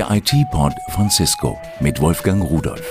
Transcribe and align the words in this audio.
Der 0.00 0.10
IT-Pod 0.12 0.72
von 0.92 1.10
Cisco 1.10 1.58
mit 1.78 2.00
Wolfgang 2.00 2.42
Rudolf. 2.42 2.82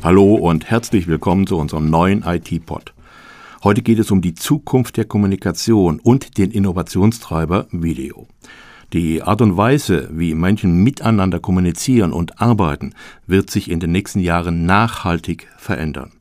Hallo 0.00 0.36
und 0.36 0.70
herzlich 0.70 1.08
willkommen 1.08 1.44
zu 1.48 1.56
unserem 1.56 1.90
neuen 1.90 2.22
IT-Pod. 2.22 2.94
Heute 3.64 3.82
geht 3.82 3.98
es 3.98 4.12
um 4.12 4.22
die 4.22 4.36
Zukunft 4.36 4.96
der 4.96 5.06
Kommunikation 5.06 5.98
und 5.98 6.38
den 6.38 6.52
Innovationstreiber 6.52 7.66
Video. 7.72 8.28
Die 8.92 9.24
Art 9.24 9.42
und 9.42 9.56
Weise, 9.56 10.08
wie 10.12 10.36
Menschen 10.36 10.84
miteinander 10.84 11.40
kommunizieren 11.40 12.12
und 12.12 12.40
arbeiten, 12.40 12.94
wird 13.26 13.50
sich 13.50 13.72
in 13.72 13.80
den 13.80 13.90
nächsten 13.90 14.20
Jahren 14.20 14.66
nachhaltig 14.66 15.48
verändern. 15.56 16.12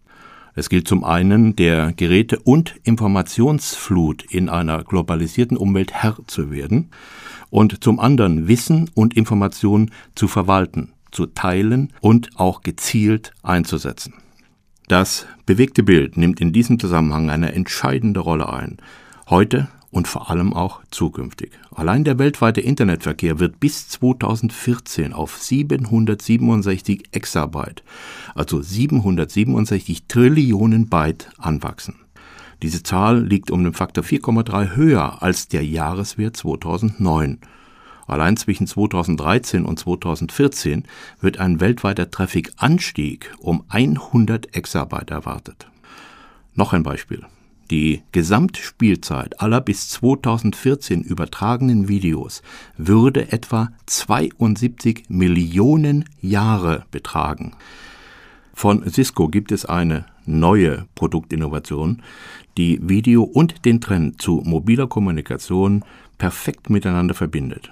Es 0.55 0.69
gilt 0.69 0.87
zum 0.87 1.03
einen, 1.03 1.55
der 1.55 1.93
Geräte- 1.93 2.39
und 2.39 2.75
Informationsflut 2.83 4.23
in 4.23 4.49
einer 4.49 4.83
globalisierten 4.83 5.57
Umwelt 5.57 5.93
Herr 5.93 6.17
zu 6.27 6.51
werden 6.51 6.89
und 7.49 7.83
zum 7.83 7.99
anderen 7.99 8.47
Wissen 8.47 8.89
und 8.93 9.15
Informationen 9.15 9.91
zu 10.15 10.27
verwalten, 10.27 10.93
zu 11.11 11.27
teilen 11.27 11.93
und 12.01 12.29
auch 12.35 12.61
gezielt 12.61 13.33
einzusetzen. 13.43 14.13
Das 14.87 15.27
bewegte 15.45 15.83
Bild 15.83 16.17
nimmt 16.17 16.41
in 16.41 16.51
diesem 16.51 16.79
Zusammenhang 16.79 17.29
eine 17.29 17.53
entscheidende 17.53 18.19
Rolle 18.21 18.51
ein. 18.51 18.77
Heute 19.29 19.67
und 19.91 20.07
vor 20.07 20.29
allem 20.29 20.53
auch 20.53 20.81
zukünftig. 20.91 21.51
Allein 21.71 22.03
der 22.03 22.19
weltweite 22.19 22.61
Internetverkehr 22.61 23.39
wird 23.39 23.59
bis 23.59 23.89
2014 23.89 25.13
auf 25.13 25.37
767 25.37 27.09
Exabyte, 27.11 27.83
also 28.35 28.61
767 28.61 30.07
Trillionen 30.07 30.89
Byte 30.89 31.29
anwachsen. 31.37 31.95
Diese 32.61 32.83
Zahl 32.83 33.23
liegt 33.23 33.51
um 33.51 33.63
den 33.63 33.73
Faktor 33.73 34.03
4,3 34.03 34.75
höher 34.75 35.23
als 35.23 35.47
der 35.47 35.65
Jahreswert 35.65 36.35
2009. 36.35 37.39
Allein 38.05 38.37
zwischen 38.37 38.67
2013 38.67 39.65
und 39.65 39.79
2014 39.79 40.83
wird 41.21 41.37
ein 41.37 41.61
weltweiter 41.61 42.09
Traffic-Anstieg 42.09 43.33
um 43.39 43.63
100 43.69 44.55
Exabyte 44.55 45.11
erwartet. 45.11 45.67
Noch 46.55 46.73
ein 46.73 46.83
Beispiel. 46.83 47.25
Die 47.71 48.01
Gesamtspielzeit 48.11 49.41
aller 49.41 49.61
bis 49.61 49.89
2014 49.89 51.03
übertragenen 51.03 51.87
Videos 51.87 52.41
würde 52.77 53.31
etwa 53.31 53.71
72 53.85 55.03
Millionen 55.09 56.05
Jahre 56.19 56.85
betragen. 56.89 57.55
Von 58.55 58.89
Cisco 58.89 59.27
gibt 59.27 59.51
es 59.51 59.65
eine 59.65 60.05
neue 60.25 60.87
Produktinnovation, 60.95 62.01
die 62.57 62.79
Video 62.81 63.23
und 63.23 63.65
den 63.65 63.79
Trend 63.81 64.19
zu 64.21 64.41
mobiler 64.43 64.87
Kommunikation 64.87 65.85
perfekt 66.17 66.69
miteinander 66.69 67.13
verbindet. 67.13 67.71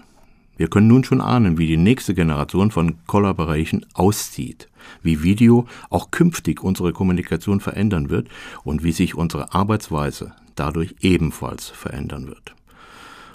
Wir 0.57 0.67
können 0.67 0.87
nun 0.87 1.03
schon 1.03 1.21
ahnen, 1.21 1.57
wie 1.57 1.67
die 1.67 1.77
nächste 1.77 2.13
Generation 2.13 2.71
von 2.71 2.95
Collaboration 3.05 3.85
aussieht, 3.93 4.69
wie 5.03 5.23
Video 5.23 5.67
auch 5.89 6.11
künftig 6.11 6.63
unsere 6.63 6.93
Kommunikation 6.93 7.59
verändern 7.59 8.09
wird 8.09 8.27
und 8.63 8.83
wie 8.83 8.91
sich 8.91 9.15
unsere 9.15 9.53
Arbeitsweise 9.53 10.33
dadurch 10.55 10.95
ebenfalls 11.01 11.69
verändern 11.69 12.27
wird. 12.27 12.56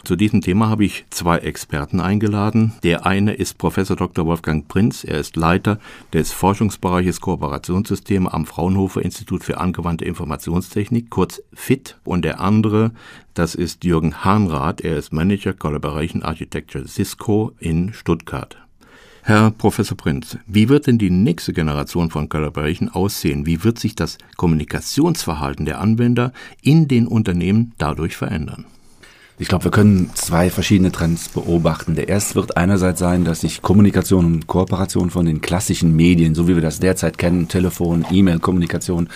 Zu 0.05 0.17
diesem 0.17 0.41
Thema 0.41 0.69
habe 0.69 0.85
ich 0.85 1.05
zwei 1.11 1.39
Experten 1.39 2.01
eingeladen. 2.01 2.73
Der 2.83 3.07
eine 3.07 3.35
ist 3.35 3.57
Professor 3.57 3.95
Dr. 3.95 4.27
Wolfgang 4.27 4.67
Prinz. 4.67 5.05
Er 5.05 5.21
ist 5.21 5.37
Leiter 5.37 5.79
des 6.13 6.33
Forschungsbereiches 6.33 7.21
Kooperationssysteme 7.21 8.33
am 8.33 8.45
Fraunhofer 8.45 9.03
Institut 9.03 9.45
für 9.45 9.59
angewandte 9.59 10.05
Informationstechnik, 10.05 11.09
kurz 11.09 11.41
FIT. 11.55 11.99
Und 12.03 12.25
der 12.25 12.41
andere, 12.41 12.91
das 13.35 13.55
ist 13.55 13.85
Jürgen 13.85 14.25
Hahnrath. 14.25 14.81
Er 14.81 14.97
ist 14.97 15.13
Manager 15.13 15.53
Collaboration 15.53 16.25
Architecture 16.25 16.89
Cisco 16.89 17.53
in 17.61 17.93
Stuttgart. 17.93 18.57
Herr 19.23 19.53
Professor 19.53 19.97
Prinz, 19.97 20.37
wie 20.49 20.69
wird 20.69 20.89
denn 20.89 20.99
die 20.99 21.11
nächste 21.11 21.53
Generation 21.53 22.11
von 22.11 22.29
Collaboration 22.29 22.89
aussehen? 22.89 23.47
Wie 23.47 23.63
wird 23.63 23.79
sich 23.79 23.95
das 23.95 24.19
Kommunikationsverhalten 24.37 25.65
der 25.65 25.81
Anwender 25.81 26.33
in 26.61 26.89
den 26.89 27.07
Unternehmen 27.07 27.73
dadurch 27.79 28.17
verändern? 28.17 28.65
Ich 29.43 29.49
glaube, 29.49 29.65
wir 29.65 29.71
können 29.73 30.09
zwei 30.15 30.51
verschiedene 30.51 30.93
Trends 30.93 31.29
beobachten. 31.29 31.97
Der 31.97 32.09
erste 32.09 32.37
wird 32.37 32.57
einerseits 32.57 33.01
sein, 33.01 33.25
dass 33.25 33.41
sich 33.41 33.61
Kommunikation 33.61 34.25
und 34.25 34.47
Kooperation 34.47 35.11
von 35.11 35.27
den 35.27 35.41
klassischen 35.41 35.97
Medien, 35.97 36.37
so 36.37 36.47
wie 36.47 36.55
wir 36.55 36.63
das 36.63 36.79
derzeit 36.79 37.19
kennen, 37.19 37.49
Telefon, 37.49 38.07
E-Mail, 38.13 38.39
Kommunikation, 38.39 39.09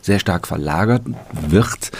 sehr 0.00 0.20
stark 0.20 0.46
verlagert 0.46 1.02
wird 1.50 1.90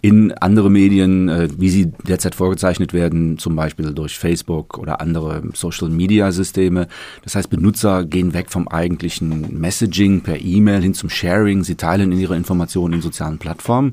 in 0.00 0.32
andere 0.32 0.70
Medien, 0.70 1.28
äh, 1.28 1.50
wie 1.58 1.68
sie 1.68 1.92
derzeit 2.08 2.34
vorgezeichnet 2.34 2.94
werden, 2.94 3.36
zum 3.36 3.54
Beispiel 3.54 3.92
durch 3.92 4.18
Facebook 4.18 4.78
oder 4.78 5.02
andere 5.02 5.42
Social-Media-Systeme. 5.52 6.88
Das 7.22 7.34
heißt, 7.34 7.50
Benutzer 7.50 8.06
gehen 8.06 8.32
weg 8.32 8.46
vom 8.48 8.66
eigentlichen 8.66 9.60
Messaging 9.60 10.22
per 10.22 10.40
E-Mail 10.40 10.80
hin 10.80 10.94
zum 10.94 11.10
Sharing. 11.10 11.64
Sie 11.64 11.74
teilen 11.74 12.12
ihre 12.12 12.34
Informationen 12.34 12.94
in 12.94 13.02
sozialen 13.02 13.36
Plattformen. 13.36 13.92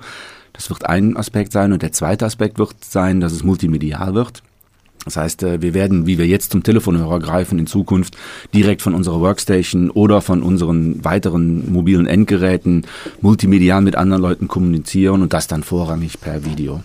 Das 0.54 0.70
wird 0.70 0.86
ein 0.86 1.18
Aspekt 1.18 1.52
sein. 1.52 1.74
Und 1.74 1.82
der 1.82 1.92
zweite 1.92 2.26
Aspekt 2.26 2.60
wird 2.60 2.76
sein, 2.84 3.20
dass 3.20 3.34
es 3.34 3.44
multimedial 3.44 4.14
wird. 4.14 4.44
Das 5.06 5.18
heißt, 5.18 5.44
äh, 5.44 5.62
wir 5.62 5.74
werden, 5.74 6.08
wie 6.08 6.18
wir 6.18 6.28
jetzt 6.28 6.52
zum 6.52 6.64
Telefonhörer 6.64 7.20
greifen, 7.20 7.60
in 7.60 7.68
Zukunft 7.68 8.16
direkt 8.54 8.82
von 8.82 8.96
unserer 8.96 9.20
Workstation 9.20 9.90
oder 9.90 10.22
von 10.22 10.42
unseren 10.42 11.04
weiteren 11.04 11.72
mobilen 11.74 12.08
Endgeräten 12.08 12.86
multimedial 13.20 13.82
mit 13.82 13.96
anderen 13.96 14.22
Leuten 14.22 14.48
kommunizieren 14.48 15.22
und 15.22 15.34
das 15.34 15.48
dann 15.48 15.64
vorrangig 15.64 16.22
per 16.22 16.46
Video. 16.46 16.84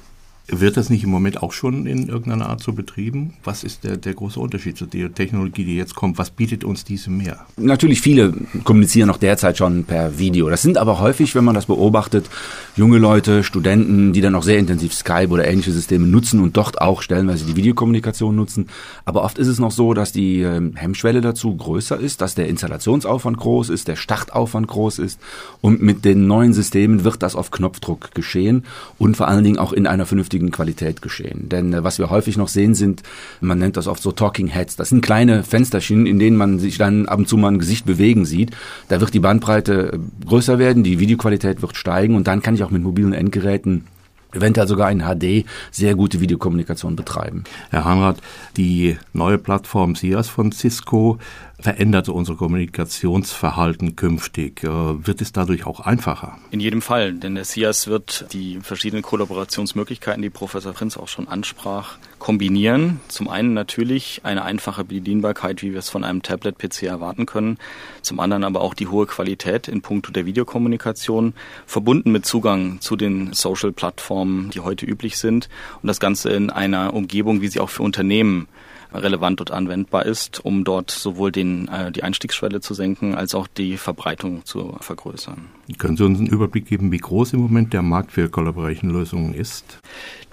Wird 0.50 0.78
das 0.78 0.88
nicht 0.88 1.04
im 1.04 1.10
Moment 1.10 1.42
auch 1.42 1.52
schon 1.52 1.86
in 1.86 2.08
irgendeiner 2.08 2.48
Art 2.48 2.62
so 2.62 2.72
betrieben? 2.72 3.34
Was 3.44 3.64
ist 3.64 3.84
der, 3.84 3.98
der 3.98 4.14
große 4.14 4.40
Unterschied 4.40 4.78
zu 4.78 4.86
der 4.86 5.12
Technologie, 5.12 5.64
die 5.64 5.76
jetzt 5.76 5.94
kommt? 5.94 6.16
Was 6.16 6.30
bietet 6.30 6.64
uns 6.64 6.84
diese 6.84 7.10
mehr? 7.10 7.44
Natürlich, 7.58 8.00
viele 8.00 8.32
kommunizieren 8.64 9.10
auch 9.10 9.18
derzeit 9.18 9.58
schon 9.58 9.84
per 9.84 10.18
Video. 10.18 10.48
Das 10.48 10.62
sind 10.62 10.78
aber 10.78 11.00
häufig, 11.00 11.34
wenn 11.34 11.44
man 11.44 11.54
das 11.54 11.66
beobachtet, 11.66 12.30
junge 12.76 12.96
Leute, 12.96 13.44
Studenten, 13.44 14.14
die 14.14 14.22
dann 14.22 14.34
auch 14.34 14.42
sehr 14.42 14.58
intensiv 14.58 14.94
Skype 14.94 15.28
oder 15.28 15.46
ähnliche 15.46 15.70
Systeme 15.70 16.06
nutzen 16.06 16.40
und 16.40 16.56
dort 16.56 16.80
auch 16.80 17.02
stellenweise 17.02 17.44
die 17.44 17.56
Videokommunikation 17.56 18.34
nutzen. 18.34 18.68
Aber 19.04 19.24
oft 19.24 19.38
ist 19.38 19.48
es 19.48 19.58
noch 19.58 19.72
so, 19.72 19.92
dass 19.92 20.12
die 20.12 20.40
ähm, 20.40 20.76
Hemmschwelle 20.76 21.20
dazu 21.20 21.54
größer 21.54 22.00
ist, 22.00 22.22
dass 22.22 22.34
der 22.34 22.48
Installationsaufwand 22.48 23.36
groß 23.36 23.68
ist, 23.68 23.86
der 23.86 23.96
Startaufwand 23.96 24.66
groß 24.66 24.98
ist. 24.98 25.20
Und 25.60 25.82
mit 25.82 26.06
den 26.06 26.26
neuen 26.26 26.54
Systemen 26.54 27.04
wird 27.04 27.22
das 27.22 27.34
auf 27.34 27.50
Knopfdruck 27.50 28.14
geschehen 28.14 28.64
und 28.96 29.18
vor 29.18 29.28
allen 29.28 29.44
Dingen 29.44 29.58
auch 29.58 29.74
in 29.74 29.86
einer 29.86 30.06
vernünftigen 30.06 30.37
vernünftigen 30.38 30.50
Qualität 30.50 31.02
geschehen. 31.02 31.48
Denn 31.48 31.72
äh, 31.72 31.84
was 31.84 31.98
wir 31.98 32.10
häufig 32.10 32.36
noch 32.36 32.48
sehen 32.48 32.74
sind, 32.74 33.02
man 33.40 33.58
nennt 33.58 33.76
das 33.76 33.86
oft 33.86 34.02
so 34.02 34.12
Talking 34.12 34.46
Heads. 34.46 34.76
Das 34.76 34.88
sind 34.88 35.02
kleine 35.02 35.42
Fensterchen, 35.42 36.06
in 36.06 36.18
denen 36.18 36.36
man 36.36 36.58
sich 36.58 36.78
dann 36.78 37.06
ab 37.06 37.18
und 37.18 37.28
zu 37.28 37.36
mal 37.36 37.48
ein 37.48 37.58
Gesicht 37.58 37.86
bewegen 37.86 38.24
sieht. 38.24 38.52
Da 38.88 39.00
wird 39.00 39.14
die 39.14 39.20
Bandbreite 39.20 39.92
äh, 39.92 40.26
größer 40.26 40.58
werden, 40.58 40.82
die 40.82 41.00
Videoqualität 41.00 41.62
wird 41.62 41.76
steigen 41.76 42.14
und 42.14 42.26
dann 42.26 42.42
kann 42.42 42.54
ich 42.54 42.62
auch 42.62 42.70
mit 42.70 42.82
mobilen 42.82 43.12
Endgeräten 43.12 43.84
eventuell 44.32 44.66
sogar 44.66 44.90
in 44.90 45.00
HD 45.00 45.46
sehr 45.70 45.94
gute 45.94 46.20
Videokommunikation 46.20 46.96
betreiben. 46.96 47.44
Herr 47.70 47.84
Hanrath, 47.84 48.18
die 48.56 48.98
neue 49.12 49.38
Plattform 49.38 49.94
SIAS 49.94 50.28
von 50.28 50.52
Cisco 50.52 51.18
verändert 51.60 52.08
unser 52.08 52.36
Kommunikationsverhalten 52.36 53.96
künftig. 53.96 54.62
Äh, 54.62 54.68
wird 54.68 55.20
es 55.20 55.32
dadurch 55.32 55.66
auch 55.66 55.80
einfacher? 55.80 56.38
In 56.50 56.60
jedem 56.60 56.82
Fall, 56.82 57.14
denn 57.14 57.34
der 57.34 57.44
SIAS 57.44 57.88
wird 57.88 58.26
die 58.32 58.60
verschiedenen 58.60 59.02
Kollaborationsmöglichkeiten, 59.02 60.22
die 60.22 60.30
Professor 60.30 60.72
Prinz 60.72 60.96
auch 60.96 61.08
schon 61.08 61.26
ansprach, 61.26 61.96
kombinieren. 62.18 63.00
Zum 63.08 63.28
einen 63.28 63.54
natürlich 63.54 64.20
eine 64.24 64.44
einfache 64.44 64.84
Bedienbarkeit, 64.84 65.62
wie 65.62 65.72
wir 65.72 65.78
es 65.78 65.88
von 65.88 66.04
einem 66.04 66.22
Tablet-PC 66.22 66.84
erwarten 66.84 67.26
können. 67.26 67.58
Zum 68.02 68.20
anderen 68.20 68.44
aber 68.44 68.60
auch 68.60 68.74
die 68.74 68.88
hohe 68.88 69.06
Qualität 69.06 69.68
in 69.68 69.82
puncto 69.82 70.12
der 70.12 70.26
Videokommunikation, 70.26 71.34
verbunden 71.66 72.12
mit 72.12 72.26
Zugang 72.26 72.80
zu 72.80 72.96
den 72.96 73.32
Social-Plattformen, 73.32 74.50
die 74.50 74.60
heute 74.60 74.86
üblich 74.86 75.18
sind. 75.18 75.48
Und 75.82 75.86
das 75.86 76.00
Ganze 76.00 76.30
in 76.30 76.50
einer 76.50 76.94
Umgebung, 76.94 77.40
wie 77.40 77.48
sie 77.48 77.60
auch 77.60 77.70
für 77.70 77.82
Unternehmen 77.82 78.48
relevant 78.92 79.40
und 79.40 79.50
anwendbar 79.50 80.06
ist, 80.06 80.44
um 80.44 80.64
dort 80.64 80.90
sowohl 80.90 81.32
den, 81.32 81.68
äh, 81.68 81.92
die 81.92 82.02
Einstiegsschwelle 82.02 82.60
zu 82.60 82.74
senken, 82.74 83.14
als 83.14 83.34
auch 83.34 83.46
die 83.46 83.76
Verbreitung 83.76 84.44
zu 84.44 84.76
vergrößern. 84.80 85.46
Können 85.76 85.96
Sie 85.96 86.04
uns 86.04 86.18
einen 86.18 86.28
Überblick 86.28 86.66
geben, 86.66 86.90
wie 86.92 86.98
groß 86.98 87.34
im 87.34 87.40
Moment 87.40 87.72
der 87.72 87.82
Markt 87.82 88.12
für 88.12 88.28
Collaboration-Lösungen 88.28 89.34
ist? 89.34 89.78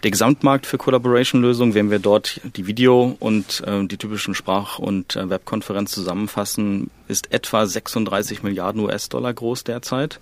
Der 0.04 0.12
Gesamtmarkt 0.12 0.66
für 0.66 0.78
Collaboration-Lösungen, 0.78 1.74
wenn 1.74 1.90
wir 1.90 2.00
dort 2.00 2.40
die 2.56 2.68
Video- 2.68 3.16
und 3.20 3.64
äh, 3.66 3.86
die 3.86 3.98
typischen 3.98 4.36
Sprach- 4.36 4.80
und 4.80 5.16
äh, 5.16 5.30
Webkonferenz 5.30 5.92
zusammenfassen, 5.92 6.90
ist 7.08 7.32
etwa 7.32 7.66
36 7.66 8.44
Milliarden 8.44 8.82
US-Dollar 8.82 9.34
groß 9.34 9.64
derzeit. 9.64 10.20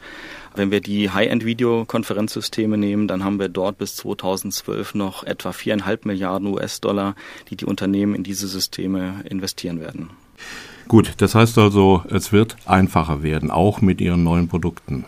Wenn 0.55 0.71
wir 0.71 0.81
die 0.81 1.09
High-End-Videokonferenzsysteme 1.09 2.77
nehmen, 2.77 3.07
dann 3.07 3.23
haben 3.23 3.39
wir 3.39 3.49
dort 3.49 3.77
bis 3.77 3.95
2012 3.95 4.95
noch 4.95 5.23
etwa 5.23 5.51
viereinhalb 5.51 6.05
Milliarden 6.05 6.47
US-Dollar, 6.47 7.15
die 7.49 7.55
die 7.55 7.65
Unternehmen 7.65 8.15
in 8.15 8.23
diese 8.23 8.47
Systeme 8.47 9.23
investieren 9.29 9.79
werden. 9.79 10.09
Gut, 10.87 11.13
das 11.17 11.33
heißt 11.33 11.57
also, 11.57 12.03
es 12.09 12.31
wird 12.31 12.57
einfacher 12.65 13.23
werden, 13.23 13.51
auch 13.51 13.81
mit 13.81 14.01
Ihren 14.01 14.23
neuen 14.23 14.47
Produkten. 14.47 15.05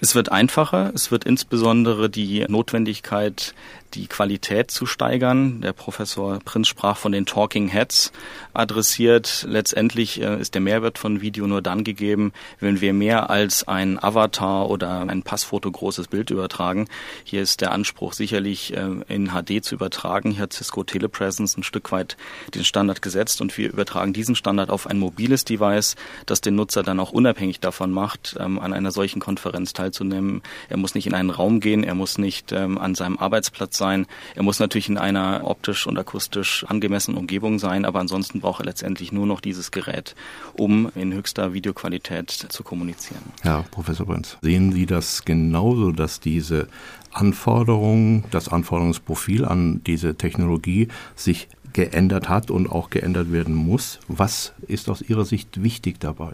Es 0.00 0.14
wird 0.14 0.30
einfacher, 0.30 0.92
es 0.94 1.10
wird 1.10 1.24
insbesondere 1.24 2.10
die 2.10 2.44
Notwendigkeit 2.48 3.54
die 3.94 4.06
Qualität 4.06 4.70
zu 4.70 4.86
steigern. 4.86 5.60
Der 5.60 5.72
Professor 5.72 6.38
Prinz 6.44 6.68
sprach 6.68 6.96
von 6.96 7.12
den 7.12 7.26
Talking 7.26 7.68
Heads 7.68 8.12
adressiert. 8.52 9.46
Letztendlich 9.48 10.20
äh, 10.20 10.40
ist 10.40 10.54
der 10.54 10.60
Mehrwert 10.60 10.98
von 10.98 11.20
Video 11.20 11.46
nur 11.46 11.62
dann 11.62 11.84
gegeben, 11.84 12.32
wenn 12.60 12.80
wir 12.80 12.92
mehr 12.92 13.30
als 13.30 13.66
ein 13.66 14.02
Avatar 14.02 14.68
oder 14.68 15.00
ein 15.00 15.22
Passfoto 15.22 15.70
großes 15.70 16.08
Bild 16.08 16.30
übertragen. 16.30 16.88
Hier 17.24 17.42
ist 17.42 17.60
der 17.60 17.72
Anspruch 17.72 18.12
sicherlich 18.12 18.76
äh, 18.76 18.86
in 19.08 19.30
HD 19.30 19.64
zu 19.64 19.74
übertragen. 19.74 20.30
Hier 20.32 20.42
hat 20.42 20.52
Cisco 20.52 20.84
Telepresence 20.84 21.56
ein 21.56 21.62
Stück 21.62 21.90
weit 21.92 22.16
den 22.54 22.64
Standard 22.64 23.02
gesetzt 23.02 23.40
und 23.40 23.56
wir 23.56 23.68
übertragen 23.68 24.12
diesen 24.12 24.34
Standard 24.34 24.70
auf 24.70 24.86
ein 24.86 24.98
mobiles 24.98 25.44
Device, 25.44 25.96
das 26.26 26.40
den 26.40 26.54
Nutzer 26.54 26.82
dann 26.82 27.00
auch 27.00 27.12
unabhängig 27.12 27.60
davon 27.60 27.90
macht, 27.92 28.36
ähm, 28.38 28.58
an 28.58 28.72
einer 28.72 28.90
solchen 28.90 29.20
Konferenz 29.20 29.65
teilzunehmen. 29.72 30.42
Er 30.68 30.76
muss 30.76 30.94
nicht 30.94 31.06
in 31.06 31.14
einen 31.14 31.30
Raum 31.30 31.60
gehen, 31.60 31.84
er 31.84 31.94
muss 31.94 32.18
nicht 32.18 32.52
ähm, 32.52 32.78
an 32.78 32.94
seinem 32.94 33.18
Arbeitsplatz 33.18 33.76
sein. 33.76 34.06
Er 34.34 34.42
muss 34.42 34.58
natürlich 34.58 34.88
in 34.88 34.98
einer 34.98 35.42
optisch 35.44 35.86
und 35.86 35.98
akustisch 35.98 36.64
angemessenen 36.68 37.18
Umgebung 37.18 37.58
sein, 37.58 37.84
aber 37.84 38.00
ansonsten 38.00 38.40
braucht 38.40 38.60
er 38.60 38.66
letztendlich 38.66 39.12
nur 39.12 39.26
noch 39.26 39.40
dieses 39.40 39.70
Gerät, 39.70 40.14
um 40.54 40.90
in 40.94 41.12
höchster 41.12 41.52
Videoqualität 41.52 42.30
zu 42.30 42.62
kommunizieren. 42.62 43.22
Ja, 43.44 43.64
Professor 43.70 44.06
Brenz, 44.06 44.38
sehen 44.42 44.72
Sie 44.72 44.86
das 44.86 45.24
genauso, 45.24 45.92
dass 45.92 46.20
diese 46.20 46.68
Anforderungen, 47.12 48.24
das 48.30 48.48
Anforderungsprofil 48.48 49.44
an 49.44 49.82
diese 49.84 50.16
Technologie 50.16 50.88
sich 51.14 51.48
geändert 51.72 52.28
hat 52.28 52.50
und 52.50 52.68
auch 52.68 52.90
geändert 52.90 53.32
werden 53.32 53.54
muss. 53.54 54.00
Was 54.08 54.52
ist 54.66 54.88
aus 54.88 55.02
Ihrer 55.02 55.24
Sicht 55.24 55.62
wichtig 55.62 56.00
dabei? 56.00 56.32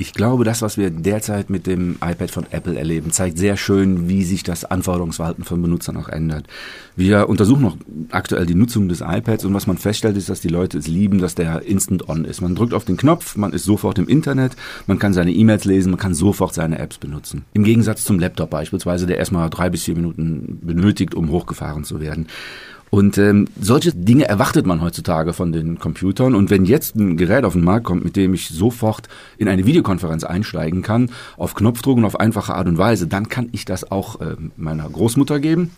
Ich 0.00 0.14
glaube, 0.14 0.44
das, 0.44 0.62
was 0.62 0.78
wir 0.78 0.90
derzeit 0.90 1.50
mit 1.50 1.66
dem 1.66 1.96
iPad 1.96 2.30
von 2.30 2.46
Apple 2.52 2.78
erleben, 2.78 3.10
zeigt 3.10 3.36
sehr 3.36 3.56
schön, 3.56 4.08
wie 4.08 4.22
sich 4.22 4.44
das 4.44 4.64
Anforderungsverhalten 4.64 5.42
von 5.42 5.60
Benutzern 5.60 5.96
auch 5.96 6.08
ändert. 6.08 6.46
Wir 6.94 7.28
untersuchen 7.28 7.62
noch 7.62 7.76
aktuell 8.12 8.46
die 8.46 8.54
Nutzung 8.54 8.88
des 8.88 9.00
iPads 9.00 9.44
und 9.44 9.54
was 9.54 9.66
man 9.66 9.76
feststellt, 9.76 10.16
ist, 10.16 10.28
dass 10.28 10.40
die 10.40 10.48
Leute 10.48 10.78
es 10.78 10.86
lieben, 10.86 11.18
dass 11.18 11.34
der 11.34 11.62
Instant 11.62 12.08
On 12.08 12.24
ist. 12.24 12.40
Man 12.40 12.54
drückt 12.54 12.74
auf 12.74 12.84
den 12.84 12.96
Knopf, 12.96 13.36
man 13.36 13.52
ist 13.52 13.64
sofort 13.64 13.98
im 13.98 14.06
Internet, 14.06 14.52
man 14.86 15.00
kann 15.00 15.14
seine 15.14 15.32
E-Mails 15.32 15.64
lesen, 15.64 15.90
man 15.90 15.98
kann 15.98 16.14
sofort 16.14 16.54
seine 16.54 16.78
Apps 16.78 16.98
benutzen. 16.98 17.44
Im 17.52 17.64
Gegensatz 17.64 18.04
zum 18.04 18.20
Laptop 18.20 18.50
beispielsweise, 18.50 19.06
der 19.06 19.18
erstmal 19.18 19.50
drei 19.50 19.68
bis 19.68 19.82
vier 19.82 19.96
Minuten 19.96 20.60
benötigt, 20.62 21.16
um 21.16 21.28
hochgefahren 21.30 21.82
zu 21.82 22.00
werden. 22.00 22.28
Und 22.90 23.18
ähm, 23.18 23.48
solche 23.60 23.92
Dinge 23.92 24.28
erwartet 24.28 24.66
man 24.66 24.80
heutzutage 24.80 25.32
von 25.32 25.52
den 25.52 25.78
Computern. 25.78 26.34
Und 26.34 26.50
wenn 26.50 26.64
jetzt 26.64 26.96
ein 26.96 27.16
Gerät 27.16 27.44
auf 27.44 27.52
den 27.52 27.64
Markt 27.64 27.84
kommt, 27.84 28.04
mit 28.04 28.16
dem 28.16 28.34
ich 28.34 28.48
sofort 28.48 29.08
in 29.36 29.48
eine 29.48 29.66
Videokonferenz 29.66 30.24
einsteigen 30.24 30.82
kann, 30.82 31.10
auf 31.36 31.54
Knopfdruck 31.54 31.98
und 31.98 32.04
auf 32.04 32.18
einfache 32.18 32.54
Art 32.54 32.68
und 32.68 32.78
Weise, 32.78 33.06
dann 33.06 33.28
kann 33.28 33.48
ich 33.52 33.64
das 33.64 33.90
auch 33.90 34.20
äh, 34.20 34.36
meiner 34.56 34.88
Großmutter 34.88 35.40
geben 35.40 35.70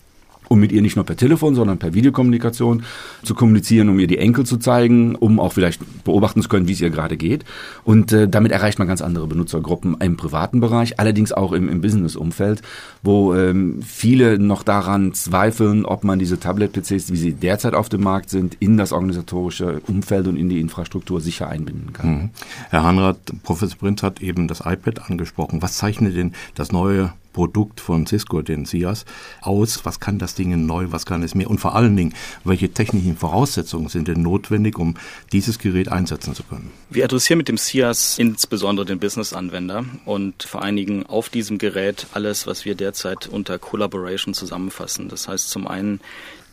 um 0.50 0.58
mit 0.58 0.72
ihr 0.72 0.82
nicht 0.82 0.96
nur 0.96 1.06
per 1.06 1.16
Telefon, 1.16 1.54
sondern 1.54 1.78
per 1.78 1.94
Videokommunikation 1.94 2.82
zu 3.22 3.36
kommunizieren, 3.36 3.88
um 3.88 4.00
ihr 4.00 4.08
die 4.08 4.18
Enkel 4.18 4.44
zu 4.44 4.56
zeigen, 4.56 5.14
um 5.14 5.38
auch 5.38 5.52
vielleicht 5.52 5.80
beobachten 6.02 6.42
zu 6.42 6.48
können, 6.48 6.66
wie 6.66 6.72
es 6.72 6.80
ihr 6.80 6.90
gerade 6.90 7.16
geht. 7.16 7.44
Und 7.84 8.10
äh, 8.10 8.28
damit 8.28 8.50
erreicht 8.50 8.80
man 8.80 8.88
ganz 8.88 9.00
andere 9.00 9.28
Benutzergruppen 9.28 9.96
im 10.00 10.16
privaten 10.16 10.58
Bereich, 10.58 10.98
allerdings 10.98 11.30
auch 11.30 11.52
im, 11.52 11.68
im 11.68 11.80
Business-Umfeld, 11.80 12.62
wo 13.04 13.32
ähm, 13.32 13.80
viele 13.86 14.40
noch 14.40 14.64
daran 14.64 15.14
zweifeln, 15.14 15.84
ob 15.84 16.02
man 16.02 16.18
diese 16.18 16.40
Tablet-PCs, 16.40 17.12
wie 17.12 17.16
sie 17.16 17.32
derzeit 17.32 17.74
auf 17.74 17.88
dem 17.88 18.02
Markt 18.02 18.28
sind, 18.28 18.56
in 18.58 18.76
das 18.76 18.90
organisatorische 18.90 19.80
Umfeld 19.86 20.26
und 20.26 20.36
in 20.36 20.48
die 20.48 20.58
Infrastruktur 20.58 21.20
sicher 21.20 21.48
einbinden 21.48 21.92
kann. 21.92 22.10
Mhm. 22.10 22.30
Herr 22.70 22.82
Hanrath, 22.82 23.32
Professor 23.44 23.78
Prinz 23.78 24.02
hat 24.02 24.20
eben 24.20 24.48
das 24.48 24.62
iPad 24.66 25.08
angesprochen. 25.08 25.62
Was 25.62 25.76
zeichnet 25.76 26.16
denn 26.16 26.32
das 26.56 26.72
neue 26.72 27.12
Produkt 27.32 27.80
von 27.80 28.06
Cisco, 28.06 28.42
den 28.42 28.64
SIAS, 28.64 29.04
aus? 29.40 29.84
Was 29.84 30.00
kann 30.00 30.18
das 30.18 30.34
Ding 30.34 30.66
neu? 30.66 30.86
Was 30.90 31.06
kann 31.06 31.22
es 31.22 31.34
mehr? 31.34 31.50
Und 31.50 31.58
vor 31.58 31.74
allen 31.74 31.96
Dingen, 31.96 32.14
welche 32.44 32.70
technischen 32.72 33.16
Voraussetzungen 33.16 33.88
sind 33.88 34.08
denn 34.08 34.22
notwendig, 34.22 34.78
um 34.78 34.94
dieses 35.32 35.58
Gerät 35.58 35.88
einsetzen 35.88 36.34
zu 36.34 36.42
können? 36.42 36.70
Wir 36.90 37.04
adressieren 37.04 37.38
mit 37.38 37.48
dem 37.48 37.58
SIAS 37.58 38.18
insbesondere 38.18 38.86
den 38.86 38.98
Business-Anwender 38.98 39.84
und 40.04 40.42
vereinigen 40.42 41.06
auf 41.06 41.28
diesem 41.28 41.58
Gerät 41.58 42.06
alles, 42.12 42.46
was 42.46 42.64
wir 42.64 42.74
derzeit 42.74 43.26
unter 43.28 43.58
Collaboration 43.58 44.34
zusammenfassen. 44.34 45.08
Das 45.08 45.28
heißt 45.28 45.50
zum 45.50 45.66
einen 45.66 46.00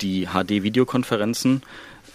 die 0.01 0.27
HD-Videokonferenzen, 0.27 1.63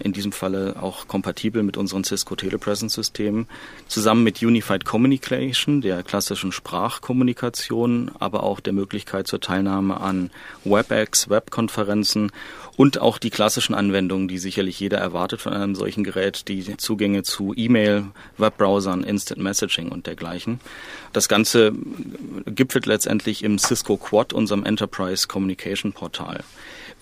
in 0.03 0.13
diesem 0.13 0.33
Falle 0.33 0.77
auch 0.81 1.09
kompatibel 1.09 1.63
mit 1.63 1.77
unseren 1.77 2.05
Cisco 2.05 2.37
Telepresence 2.37 2.95
Systemen, 2.95 3.47
zusammen 3.89 4.25
mit 4.25 4.43
Unified 4.43 4.85
Communication, 4.85 5.81
der 5.81 6.03
klassischen 6.03 6.53
Sprachkommunikation, 6.53 8.11
aber 8.19 8.43
auch 8.43 8.61
der 8.61 8.73
Möglichkeit 8.73 9.27
zur 9.27 9.41
Teilnahme 9.41 10.01
an 10.01 10.31
WebEx, 10.65 11.29
Webkonferenzen 11.29 12.33
und 12.77 13.01
auch 13.01 13.19
die 13.19 13.31
klassischen 13.31 13.75
Anwendungen, 13.75 14.29
die 14.29 14.39
sicherlich 14.39 14.81
jeder 14.81 14.99
erwartet 14.99 15.41
von 15.41 15.53
einem 15.53 15.75
solchen 15.75 16.05
Gerät, 16.05 16.49
die 16.49 16.77
Zugänge 16.77 17.23
zu 17.23 17.53
E-Mail, 17.57 18.07
Webbrowsern, 18.39 19.05
Instant 19.05 19.41
Messaging 19.41 19.89
und 19.91 20.07
dergleichen. 20.07 20.61
Das 21.13 21.29
Ganze 21.29 21.73
gipfelt 22.47 22.87
letztendlich 22.87 23.45
im 23.45 23.59
Cisco 23.59 23.97
Quad, 23.97 24.33
unserem 24.33 24.65
Enterprise 24.65 25.29
Communication 25.29 25.93
Portal. 25.93 26.43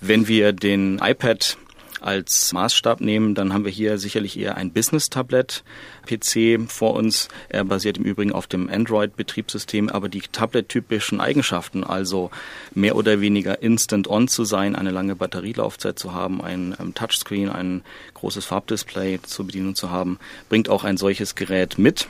Wenn 0.00 0.28
wir 0.28 0.52
den 0.52 0.98
iPad 0.98 1.56
als 2.00 2.52
Maßstab 2.52 3.00
nehmen, 3.00 3.34
dann 3.34 3.52
haben 3.52 3.64
wir 3.64 3.72
hier 3.72 3.98
sicherlich 3.98 4.38
eher 4.38 4.56
ein 4.56 4.72
Business-Tablet-PC 4.72 6.70
vor 6.70 6.94
uns. 6.94 7.28
Er 7.48 7.64
basiert 7.64 7.98
im 7.98 8.04
Übrigen 8.04 8.32
auf 8.32 8.46
dem 8.46 8.68
Android-Betriebssystem, 8.68 9.88
aber 9.88 10.08
die 10.08 10.20
Tablet-typischen 10.20 11.20
Eigenschaften, 11.20 11.84
also 11.84 12.30
mehr 12.74 12.96
oder 12.96 13.20
weniger 13.20 13.62
instant-on 13.62 14.28
zu 14.28 14.44
sein, 14.44 14.76
eine 14.76 14.90
lange 14.90 15.16
Batterielaufzeit 15.16 15.98
zu 15.98 16.14
haben, 16.14 16.42
ein 16.42 16.76
ähm, 16.80 16.94
Touchscreen, 16.94 17.50
ein 17.50 17.82
großes 18.14 18.44
Farbdisplay 18.44 19.20
zur 19.22 19.46
Bedienung 19.46 19.74
zu 19.74 19.90
haben, 19.90 20.18
bringt 20.48 20.68
auch 20.68 20.84
ein 20.84 20.96
solches 20.96 21.34
Gerät 21.34 21.78
mit. 21.78 22.08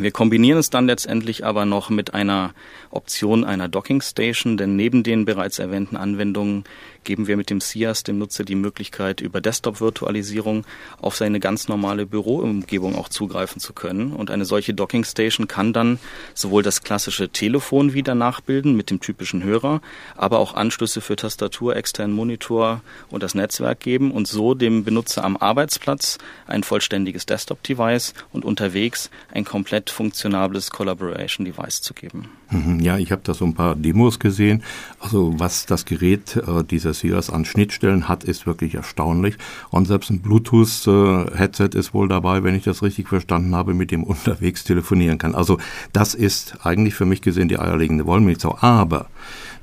Wir 0.00 0.12
kombinieren 0.12 0.58
es 0.58 0.70
dann 0.70 0.86
letztendlich 0.86 1.44
aber 1.44 1.64
noch 1.64 1.90
mit 1.90 2.14
einer 2.14 2.54
Option 2.90 3.44
einer 3.44 3.68
Docking 3.68 4.00
Station, 4.00 4.56
denn 4.56 4.76
neben 4.76 5.02
den 5.02 5.24
bereits 5.24 5.58
erwähnten 5.58 5.96
Anwendungen 5.96 6.64
geben 7.02 7.26
wir 7.26 7.36
mit 7.36 7.50
dem 7.50 7.60
SIAS 7.60 8.02
dem 8.02 8.18
Nutzer 8.18 8.44
die 8.44 8.54
Möglichkeit, 8.54 9.20
über 9.20 9.40
Desktop-Virtualisierung 9.40 10.64
auf 11.00 11.16
seine 11.16 11.40
ganz 11.40 11.66
normale 11.66 12.06
Büroumgebung 12.06 12.94
auch 12.96 13.08
zugreifen 13.08 13.60
zu 13.60 13.72
können. 13.72 14.12
Und 14.12 14.30
eine 14.30 14.44
solche 14.44 14.74
Docking 14.74 15.04
Station 15.04 15.48
kann 15.48 15.72
dann 15.72 15.98
sowohl 16.34 16.62
das 16.62 16.82
klassische 16.82 17.30
Telefon 17.30 17.92
wieder 17.92 18.14
nachbilden 18.14 18.76
mit 18.76 18.90
dem 18.90 19.00
typischen 19.00 19.42
Hörer, 19.42 19.80
aber 20.16 20.38
auch 20.38 20.54
Anschlüsse 20.54 21.00
für 21.00 21.16
Tastatur, 21.16 21.76
externen 21.76 22.14
Monitor 22.14 22.82
und 23.10 23.22
das 23.22 23.34
Netzwerk 23.34 23.80
geben 23.80 24.12
und 24.12 24.28
so 24.28 24.54
dem 24.54 24.84
Benutzer 24.84 25.24
am 25.24 25.36
Arbeitsplatz 25.36 26.18
ein 26.46 26.62
vollständiges 26.62 27.26
Desktop-Device 27.26 28.14
und 28.32 28.44
unterwegs 28.44 29.10
ein 29.32 29.44
komplett 29.44 29.87
funktionables 29.90 30.70
Collaboration-Device 30.70 31.82
zu 31.82 31.94
geben. 31.94 32.28
Mhm, 32.50 32.80
ja, 32.80 32.98
ich 32.98 33.12
habe 33.12 33.22
da 33.24 33.34
so 33.34 33.44
ein 33.44 33.54
paar 33.54 33.74
Demos 33.74 34.18
gesehen. 34.18 34.62
Also 35.00 35.34
was 35.38 35.66
das 35.66 35.84
Gerät 35.84 36.36
äh, 36.36 36.64
dieses 36.64 37.00
Sears 37.00 37.30
an 37.30 37.44
Schnittstellen 37.44 38.08
hat, 38.08 38.24
ist 38.24 38.46
wirklich 38.46 38.74
erstaunlich. 38.74 39.36
Und 39.70 39.86
selbst 39.86 40.10
ein 40.10 40.20
Bluetooth-Headset 40.20 41.70
ist 41.74 41.94
wohl 41.94 42.08
dabei, 42.08 42.42
wenn 42.42 42.54
ich 42.54 42.64
das 42.64 42.82
richtig 42.82 43.08
verstanden 43.08 43.54
habe, 43.54 43.74
mit 43.74 43.90
dem 43.90 44.04
unterwegs 44.08 44.64
telefonieren 44.64 45.18
kann. 45.18 45.34
Also 45.34 45.58
das 45.92 46.14
ist 46.14 46.64
eigentlich 46.64 46.94
für 46.94 47.06
mich 47.06 47.22
gesehen 47.22 47.48
die 47.48 47.58
eierlegende 47.58 48.06
Wollmilchsau. 48.06 48.58
Aber 48.60 49.08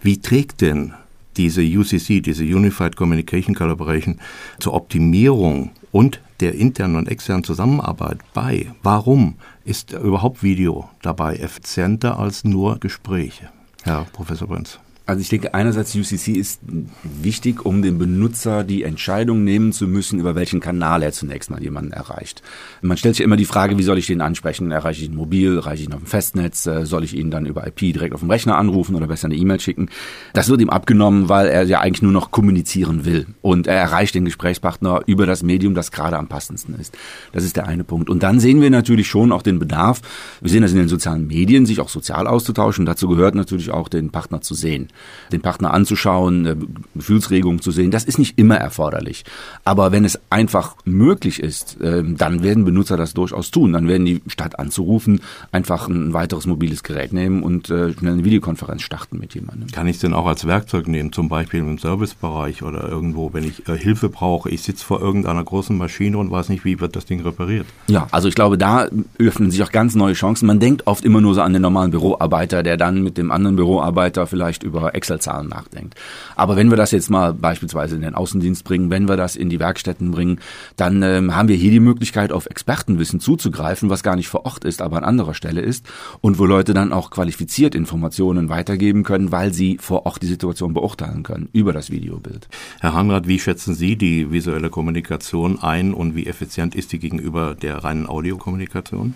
wie 0.02 0.22
trägt 0.22 0.62
denn 0.62 0.94
diese 1.38 1.62
UCC, 1.62 2.22
diese 2.22 2.44
Unified 2.44 2.96
Communication 2.96 3.56
Collaboration, 3.56 4.20
zur 4.60 4.74
Optimierung 4.74 5.72
und 5.92 6.22
der 6.40 6.56
internen 6.56 6.96
und 6.96 7.08
externen 7.08 7.44
Zusammenarbeit 7.44 8.20
bei? 8.34 8.72
Warum 8.84 9.36
ist 9.66 9.92
überhaupt 9.92 10.44
Video 10.44 10.90
dabei 11.02 11.36
effizienter 11.38 12.18
als 12.20 12.44
nur 12.44 12.80
Gespräche? 12.80 13.50
Herr 13.84 14.06
Professor 14.14 14.48
Brenz. 14.48 14.80
Also 15.08 15.22
ich 15.22 15.30
denke, 15.30 15.54
einerseits 15.54 15.94
UCC 15.94 16.30
ist 16.30 16.62
wichtig, 17.04 17.64
um 17.64 17.84
dem 17.84 18.00
Benutzer 18.00 18.64
die 18.64 18.82
Entscheidung 18.82 19.44
nehmen 19.44 19.72
zu 19.72 19.88
müssen, 19.88 20.20
über 20.20 20.34
welchen 20.34 20.60
Kanal 20.60 21.04
er 21.04 21.12
zunächst 21.12 21.52
mal 21.52 21.62
jemanden 21.62 21.92
erreicht. 21.92 22.42
Man 22.82 22.98
stellt 22.98 23.16
sich 23.16 23.24
immer 23.24 23.38
die 23.38 23.46
Frage, 23.46 23.78
wie 23.78 23.84
soll 23.84 24.00
ich 24.00 24.08
den 24.08 24.22
ansprechen? 24.22 24.72
Erreiche 24.72 25.04
ich 25.04 25.10
ihn 25.10 25.16
mobil? 25.16 25.58
Erreiche 25.58 25.84
ich 25.84 25.90
ihn 25.90 25.94
auf 25.94 26.00
dem 26.00 26.08
Festnetz? 26.08 26.66
Äh, 26.66 26.88
soll 26.88 27.04
ich 27.04 27.16
ihn 27.16 27.30
dann 27.30 27.46
über 27.46 27.68
IP 27.68 27.80
direkt 27.94 28.16
auf 28.16 28.22
dem 28.22 28.32
Rechner 28.32 28.58
anrufen 28.58 28.96
oder 28.96 29.06
besser 29.06 29.26
eine 29.26 29.36
E-Mail 29.36 29.60
schicken? 29.60 29.90
Das 30.34 30.50
wird 30.50 30.62
ihm 30.62 30.72
abgenommen, 30.72 31.30
weil 31.30 31.48
er 31.48 31.64
ja 31.64 31.82
eigentlich 31.82 32.02
nur 32.02 32.12
noch 32.12 32.32
kommunizieren 32.32 33.06
will. 33.06 33.28
Und 33.44 33.68
er 33.68 33.76
erreicht 33.76 34.16
den 34.16 34.26
Gesprächspartner 34.26 35.02
über 35.06 35.28
das 35.28 35.44
Medium, 35.44 35.76
das 35.76 35.92
gerade 35.92 36.18
am 36.18 36.28
passendsten 36.28 36.80
ist. 36.80 36.98
Das 37.32 37.44
ist 37.44 37.58
der 37.58 37.68
eine 37.68 37.84
Punkt. 37.84 38.10
Und 38.10 38.24
dann 38.24 38.40
sehen 38.40 38.60
wir 38.60 38.72
natürlich 38.72 39.08
schon 39.08 39.32
auch 39.32 39.44
den 39.44 39.60
Bedarf, 39.60 40.02
wir 40.42 40.50
sehen 40.50 40.64
das 40.64 40.72
in 40.72 40.78
den 40.78 40.88
sozialen 40.88 41.28
Medien, 41.28 41.68
sich 41.68 41.80
auch 41.80 41.90
sozial 41.90 42.26
auszutauschen. 42.26 42.88
Dazu 42.88 43.08
gehört 43.08 43.36
natürlich 43.36 43.70
auch, 43.70 43.88
den 43.88 44.10
Partner 44.10 44.42
zu 44.42 44.56
sehen. 44.56 44.88
Den 45.32 45.42
Partner 45.42 45.74
anzuschauen, 45.74 46.78
Gefühlsregungen 46.96 47.62
zu 47.62 47.72
sehen. 47.72 47.92
Das 47.92 48.04
ist 48.04 48.20
nicht 48.20 48.38
immer 48.38 48.58
erforderlich. 48.58 49.26
Aber 49.64 49.92
wenn 49.92 50.06
es 50.06 50.20
einfach 50.30 50.76
möglich 50.86 51.40
ist, 51.42 51.78
ähm, 51.82 52.18
dann 52.18 52.44
werden 52.44 52.66
Benutzer 52.66 52.98
das 52.98 53.14
durchaus 53.14 53.52
tun. 53.52 53.74
Dann 53.74 53.88
werden 53.88 54.06
die 54.06 54.22
statt 54.28 54.60
anzurufen 54.60 55.22
einfach 55.52 55.88
ein 55.88 56.14
weiteres 56.14 56.46
mobiles 56.46 56.84
Gerät 56.84 57.14
nehmen 57.14 57.44
und 57.44 57.70
äh, 57.70 57.94
schnell 57.94 58.14
eine 58.14 58.24
Videokonferenz 58.24 58.82
starten 58.82 59.20
mit 59.20 59.34
jemandem. 59.36 59.70
Kann 59.72 59.88
ich 59.88 59.96
es 59.98 60.02
denn 60.02 60.14
auch 60.14 60.26
als 60.26 60.46
Werkzeug 60.46 60.88
nehmen, 60.88 61.12
zum 61.12 61.30
Beispiel 61.30 61.60
im 61.60 61.78
Servicebereich 61.78 62.64
oder 62.64 62.88
irgendwo, 62.88 63.34
wenn 63.34 63.44
ich 63.44 63.68
äh, 63.68 63.78
Hilfe 63.78 64.10
brauche? 64.10 64.50
Ich 64.50 64.64
sitze 64.64 64.86
vor 64.86 65.02
irgendeiner 65.02 65.44
großen 65.44 65.78
Maschine 65.78 66.18
und 66.18 66.32
weiß 66.32 66.50
nicht, 66.50 66.66
wie 66.66 66.80
wird 66.80 66.96
das 66.96 67.06
Ding 67.06 67.22
repariert? 67.22 67.66
Ja, 67.88 68.08
also 68.12 68.28
ich 68.28 68.36
glaube, 68.36 68.58
da 68.58 68.88
öffnen 69.18 69.52
sich 69.52 69.64
auch 69.64 69.72
ganz 69.72 69.96
neue 69.96 70.14
Chancen. 70.14 70.48
Man 70.48 70.60
denkt 70.60 70.88
oft 70.88 71.04
immer 71.04 71.22
nur 71.22 71.34
so 71.34 71.42
an 71.42 71.54
den 71.54 71.62
normalen 71.62 71.92
Büroarbeiter, 71.92 72.64
der 72.64 72.78
dann 72.78 73.04
mit 73.04 73.18
dem 73.18 73.32
anderen 73.32 73.56
Büroarbeiter 73.56 74.28
vielleicht 74.28 74.64
über 74.64 74.85
Excel-Zahlen 74.94 75.48
nachdenkt. 75.48 75.96
Aber 76.36 76.56
wenn 76.56 76.70
wir 76.70 76.78
das 76.78 76.92
jetzt 76.92 77.10
mal 77.10 77.34
beispielsweise 77.34 77.96
in 77.96 78.02
den 78.02 78.16
Außendienst 78.16 78.64
bringen, 78.64 78.90
wenn 78.90 79.08
wir 79.08 79.18
das 79.18 79.36
in 79.36 79.50
die 79.50 79.60
Werkstätten 79.60 80.12
bringen, 80.12 80.40
dann 80.76 81.02
ähm, 81.02 81.36
haben 81.36 81.48
wir 81.48 81.56
hier 81.56 81.72
die 81.72 81.80
Möglichkeit, 81.80 82.32
auf 82.32 82.46
Expertenwissen 82.46 83.20
zuzugreifen, 83.20 83.90
was 83.90 84.04
gar 84.04 84.16
nicht 84.16 84.28
vor 84.28 84.46
Ort 84.46 84.66
ist, 84.66 84.82
aber 84.82 84.98
an 84.98 85.04
anderer 85.04 85.34
Stelle 85.34 85.62
ist 85.62 85.86
und 86.22 86.38
wo 86.38 86.46
Leute 86.46 86.74
dann 86.74 86.94
auch 86.94 87.10
qualifiziert 87.10 87.76
Informationen 87.76 88.50
weitergeben 88.50 89.04
können, 89.04 89.32
weil 89.32 89.54
sie 89.54 89.78
vor 89.80 90.06
Ort 90.06 90.22
die 90.22 90.28
Situation 90.28 90.74
beurteilen 90.74 91.24
können 91.24 91.50
über 91.54 91.74
das 91.74 91.90
Videobild. 91.90 92.48
Herr 92.82 92.94
Hanrath, 92.94 93.28
wie 93.28 93.40
schätzen 93.40 93.74
Sie 93.74 93.96
die 93.96 94.32
visuelle 94.32 94.70
Kommunikation 94.70 95.60
ein 95.60 95.94
und 95.94 96.16
wie 96.16 96.28
effizient 96.28 96.76
ist 96.76 96.92
die 96.92 97.00
gegenüber 97.00 97.56
der 97.56 97.84
reinen 97.84 98.08
Audiokommunikation? 98.08 99.16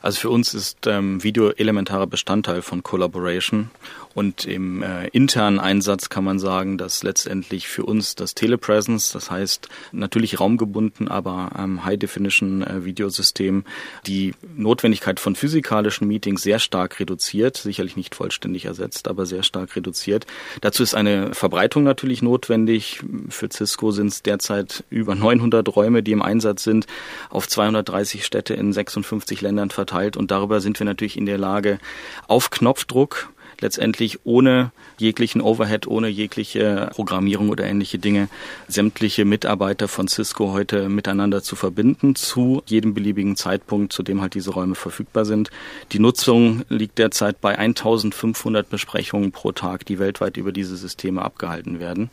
Also 0.00 0.20
für 0.20 0.30
uns 0.30 0.54
ist 0.54 0.86
ähm, 0.86 1.22
Video 1.22 1.50
elementarer 1.50 2.06
Bestandteil 2.06 2.62
von 2.62 2.82
Collaboration 2.82 3.70
und 4.14 4.46
im 4.46 4.82
äh, 4.82 5.08
internen 5.08 5.58
Einsatz 5.60 6.08
kann 6.08 6.24
man 6.24 6.38
sagen, 6.38 6.78
dass 6.78 7.02
letztendlich 7.02 7.68
für 7.68 7.84
uns 7.84 8.14
das 8.14 8.34
Telepresence, 8.34 9.12
das 9.12 9.30
heißt 9.30 9.68
natürlich 9.92 10.40
raumgebunden, 10.40 11.08
aber 11.08 11.50
ähm, 11.58 11.84
High-Definition-Videosystem, 11.84 13.60
äh, 13.60 13.62
die 14.06 14.34
Notwendigkeit 14.56 15.20
von 15.20 15.36
physikalischen 15.36 16.08
Meetings 16.08 16.42
sehr 16.42 16.58
stark 16.58 16.98
reduziert, 17.00 17.56
sicherlich 17.56 17.96
nicht 17.96 18.14
vollständig 18.14 18.64
ersetzt, 18.64 19.08
aber 19.08 19.26
sehr 19.26 19.42
stark 19.42 19.76
reduziert. 19.76 20.26
Dazu 20.60 20.82
ist 20.82 20.94
eine 20.94 21.34
Verbreitung 21.34 21.84
natürlich 21.84 22.22
notwendig. 22.22 23.00
Für 23.28 23.48
Cisco 23.52 23.90
sind 23.90 24.08
es 24.08 24.22
derzeit 24.22 24.84
über 24.90 25.14
900 25.14 25.74
Räume, 25.76 26.02
die 26.02 26.12
im 26.12 26.22
Einsatz 26.22 26.64
sind, 26.64 26.86
auf 27.30 27.46
230 27.48 28.24
Städte 28.24 28.54
in 28.54 28.72
56 28.72 29.40
Ländern 29.40 29.70
verteilt 29.70 29.87
und 30.16 30.30
darüber 30.30 30.60
sind 30.60 30.78
wir 30.78 30.86
natürlich 30.86 31.16
in 31.16 31.26
der 31.26 31.38
Lage, 31.38 31.78
auf 32.26 32.50
Knopfdruck 32.50 33.30
letztendlich 33.60 34.20
ohne 34.24 34.70
jeglichen 34.98 35.40
Overhead, 35.40 35.86
ohne 35.86 36.08
jegliche 36.08 36.90
Programmierung 36.92 37.48
oder 37.48 37.64
ähnliche 37.64 37.98
Dinge 37.98 38.28
sämtliche 38.68 39.24
Mitarbeiter 39.24 39.88
von 39.88 40.08
Cisco 40.08 40.52
heute 40.52 40.88
miteinander 40.88 41.42
zu 41.42 41.56
verbinden 41.56 42.14
zu 42.14 42.62
jedem 42.66 42.94
beliebigen 42.94 43.36
Zeitpunkt, 43.36 43.92
zu 43.92 44.02
dem 44.02 44.20
halt 44.20 44.34
diese 44.34 44.50
Räume 44.50 44.74
verfügbar 44.74 45.24
sind. 45.24 45.50
Die 45.92 45.98
Nutzung 45.98 46.62
liegt 46.68 46.98
derzeit 46.98 47.40
bei 47.40 47.58
1500 47.58 48.68
Besprechungen 48.68 49.32
pro 49.32 49.52
Tag, 49.52 49.86
die 49.86 49.98
weltweit 49.98 50.36
über 50.36 50.52
diese 50.52 50.76
Systeme 50.76 51.22
abgehalten 51.22 51.80
werden. 51.80 52.10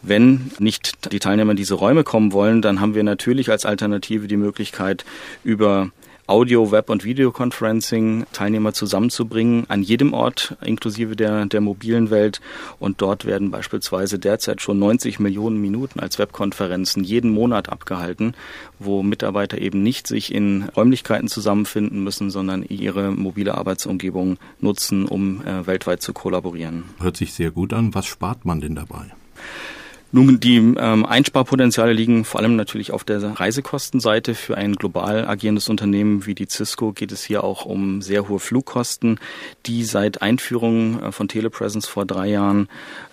Wenn 0.00 0.52
nicht 0.60 1.12
die 1.12 1.18
Teilnehmer 1.18 1.50
in 1.50 1.56
diese 1.56 1.74
Räume 1.74 2.04
kommen 2.04 2.32
wollen, 2.32 2.62
dann 2.62 2.80
haben 2.80 2.94
wir 2.94 3.02
natürlich 3.02 3.50
als 3.50 3.66
Alternative 3.66 4.28
die 4.28 4.36
Möglichkeit, 4.36 5.04
über 5.42 5.90
Audio, 6.28 6.70
Web- 6.70 6.90
und 6.90 7.04
Videoconferencing 7.04 8.26
Teilnehmer 8.32 8.74
zusammenzubringen 8.74 9.64
an 9.68 9.82
jedem 9.82 10.12
Ort, 10.12 10.58
inklusive 10.62 11.16
der, 11.16 11.46
der 11.46 11.62
mobilen 11.62 12.10
Welt. 12.10 12.42
Und 12.78 13.00
dort 13.00 13.24
werden 13.24 13.50
beispielsweise 13.50 14.18
derzeit 14.18 14.60
schon 14.60 14.78
90 14.78 15.20
Millionen 15.20 15.58
Minuten 15.58 16.00
als 16.00 16.18
Webkonferenzen 16.18 17.02
jeden 17.02 17.30
Monat 17.30 17.70
abgehalten, 17.70 18.34
wo 18.78 19.02
Mitarbeiter 19.02 19.56
eben 19.56 19.82
nicht 19.82 20.06
sich 20.06 20.34
in 20.34 20.64
Räumlichkeiten 20.76 21.28
zusammenfinden 21.28 22.04
müssen, 22.04 22.28
sondern 22.28 22.62
ihre 22.62 23.10
mobile 23.10 23.54
Arbeitsumgebung 23.54 24.36
nutzen, 24.60 25.06
um 25.06 25.40
äh, 25.46 25.66
weltweit 25.66 26.02
zu 26.02 26.12
kollaborieren. 26.12 26.84
Hört 27.00 27.16
sich 27.16 27.32
sehr 27.32 27.50
gut 27.50 27.72
an. 27.72 27.94
Was 27.94 28.04
spart 28.04 28.44
man 28.44 28.60
denn 28.60 28.74
dabei? 28.74 29.06
Nun, 30.10 30.40
die 30.40 30.56
ähm, 30.56 31.04
Einsparpotenziale 31.04 31.92
liegen 31.92 32.24
vor 32.24 32.40
allem 32.40 32.56
natürlich 32.56 32.92
auf 32.92 33.04
der 33.04 33.22
Reisekostenseite. 33.22 34.34
Für 34.34 34.56
ein 34.56 34.74
global 34.74 35.28
agierendes 35.28 35.68
Unternehmen 35.68 36.24
wie 36.24 36.34
die 36.34 36.48
Cisco 36.48 36.92
geht 36.92 37.12
es 37.12 37.24
hier 37.24 37.44
auch 37.44 37.66
um 37.66 38.00
sehr 38.00 38.26
hohe 38.26 38.38
Flugkosten, 38.38 39.20
die 39.66 39.84
seit 39.84 40.22
Einführung 40.22 41.02
äh, 41.02 41.12
von 41.12 41.28
Telepresence 41.28 41.86
vor 41.86 42.06
drei 42.06 42.28
Jahren 42.28 42.68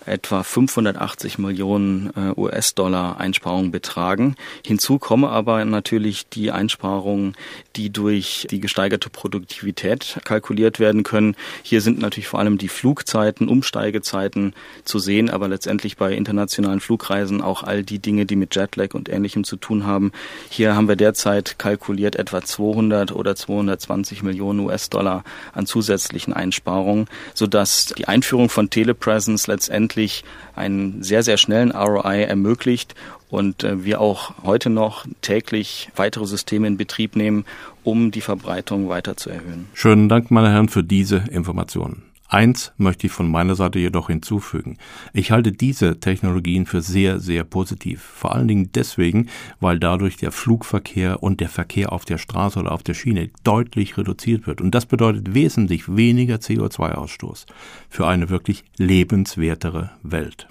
etwa 0.06 0.42
580 0.42 1.36
Millionen 1.36 2.12
äh, 2.16 2.40
US-Dollar 2.40 3.18
Einsparungen 3.18 3.72
betragen. 3.72 4.34
Hinzu 4.64 4.98
komme 4.98 5.28
aber 5.28 5.66
natürlich 5.66 6.28
die 6.30 6.50
Einsparungen, 6.50 7.34
die 7.76 7.90
durch 7.90 8.46
die 8.50 8.60
gesteigerte 8.60 9.10
Produktivität 9.10 10.18
kalkuliert 10.24 10.80
werden 10.80 11.02
können. 11.02 11.36
Hier 11.62 11.82
sind 11.82 11.98
natürlich 11.98 12.28
vor 12.28 12.40
allem 12.40 12.56
die 12.56 12.68
Flugzeiten, 12.68 13.48
Umsteigezeiten 13.48 14.54
zu 14.84 14.98
sehen, 14.98 15.28
aber 15.28 15.48
letztendlich 15.48 15.98
bei 15.98 16.14
internationalen 16.14 16.80
Flugreisen 16.86 17.42
auch 17.42 17.64
all 17.64 17.82
die 17.82 17.98
Dinge, 17.98 18.26
die 18.26 18.36
mit 18.36 18.54
Jetlag 18.54 18.94
und 18.94 19.08
Ähnlichem 19.08 19.42
zu 19.42 19.56
tun 19.56 19.86
haben. 19.86 20.12
Hier 20.48 20.76
haben 20.76 20.88
wir 20.88 20.96
derzeit 20.96 21.58
kalkuliert 21.58 22.14
etwa 22.14 22.42
200 22.42 23.10
oder 23.12 23.34
220 23.34 24.22
Millionen 24.22 24.60
US-Dollar 24.60 25.24
an 25.52 25.66
zusätzlichen 25.66 26.32
Einsparungen, 26.32 27.06
sodass 27.34 27.86
die 27.98 28.06
Einführung 28.06 28.48
von 28.48 28.70
Telepresence 28.70 29.48
letztendlich 29.48 30.22
einen 30.54 31.02
sehr, 31.02 31.24
sehr 31.24 31.38
schnellen 31.38 31.72
ROI 31.72 32.22
ermöglicht 32.22 32.94
und 33.28 33.64
äh, 33.64 33.84
wir 33.84 34.00
auch 34.00 34.34
heute 34.44 34.70
noch 34.70 35.06
täglich 35.22 35.90
weitere 35.96 36.26
Systeme 36.26 36.68
in 36.68 36.76
Betrieb 36.76 37.16
nehmen, 37.16 37.44
um 37.82 38.12
die 38.12 38.20
Verbreitung 38.20 38.88
weiter 38.88 39.16
zu 39.16 39.30
erhöhen. 39.30 39.66
Schönen 39.74 40.08
Dank, 40.08 40.30
meine 40.30 40.50
Herren, 40.50 40.68
für 40.68 40.84
diese 40.84 41.24
Informationen. 41.30 42.02
Eins 42.28 42.72
möchte 42.76 43.06
ich 43.06 43.12
von 43.12 43.30
meiner 43.30 43.54
Seite 43.54 43.78
jedoch 43.78 44.08
hinzufügen. 44.08 44.78
Ich 45.12 45.30
halte 45.30 45.52
diese 45.52 46.00
Technologien 46.00 46.66
für 46.66 46.80
sehr, 46.80 47.20
sehr 47.20 47.44
positiv. 47.44 48.02
Vor 48.02 48.34
allen 48.34 48.48
Dingen 48.48 48.70
deswegen, 48.74 49.28
weil 49.60 49.78
dadurch 49.78 50.16
der 50.16 50.32
Flugverkehr 50.32 51.22
und 51.22 51.40
der 51.40 51.48
Verkehr 51.48 51.92
auf 51.92 52.04
der 52.04 52.18
Straße 52.18 52.58
oder 52.58 52.72
auf 52.72 52.82
der 52.82 52.94
Schiene 52.94 53.30
deutlich 53.44 53.96
reduziert 53.96 54.46
wird. 54.46 54.60
Und 54.60 54.74
das 54.74 54.86
bedeutet 54.86 55.34
wesentlich 55.34 55.96
weniger 55.96 56.36
CO2-Ausstoß 56.36 57.46
für 57.88 58.06
eine 58.06 58.28
wirklich 58.28 58.64
lebenswertere 58.76 59.90
Welt. 60.02 60.48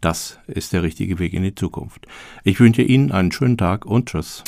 Das 0.00 0.38
ist 0.46 0.72
der 0.72 0.82
richtige 0.82 1.18
Weg 1.18 1.34
in 1.34 1.42
die 1.42 1.54
Zukunft. 1.54 2.06
Ich 2.42 2.58
wünsche 2.60 2.82
Ihnen 2.82 3.12
einen 3.12 3.32
schönen 3.32 3.58
Tag 3.58 3.84
und 3.84 4.08
tschüss. 4.08 4.44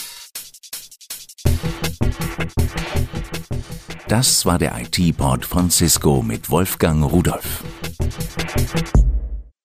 Das 4.13 4.45
war 4.45 4.59
der 4.59 4.79
IT-Port 4.79 5.47
von 5.47 5.71
Cisco 5.71 6.21
mit 6.21 6.51
Wolfgang 6.51 7.03
Rudolf. 7.03 7.65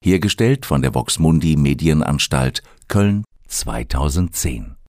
Hergestellt 0.02 0.66
von 0.66 0.82
der 0.82 0.96
Voxmundi 0.96 1.58
Medienanstalt 1.58 2.64
Köln 2.88 3.26
2010. 3.50 4.78